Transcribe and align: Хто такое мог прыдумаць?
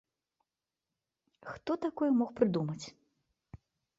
Хто 1.51 1.71
такое 1.83 2.09
мог 2.19 2.29
прыдумаць? 2.41 2.85